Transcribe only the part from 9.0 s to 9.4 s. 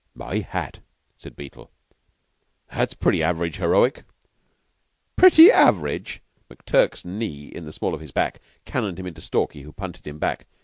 into